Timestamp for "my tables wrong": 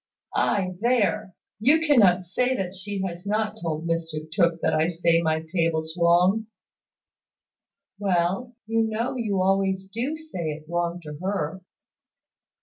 5.21-6.47